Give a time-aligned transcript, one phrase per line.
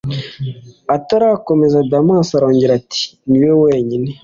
[0.95, 4.11] ……….atarakomeza damas arongera ati: niwe nyine,